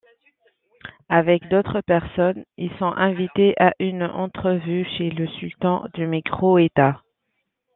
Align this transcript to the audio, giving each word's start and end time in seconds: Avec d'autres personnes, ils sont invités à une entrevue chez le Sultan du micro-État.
Avec 1.09 1.47
d'autres 1.49 1.81
personnes, 1.81 2.43
ils 2.57 2.71
sont 2.79 2.91
invités 2.91 3.53
à 3.59 3.73
une 3.77 4.01
entrevue 4.01 4.83
chez 4.97 5.11
le 5.11 5.27
Sultan 5.27 5.85
du 5.93 6.07
micro-État. 6.07 7.03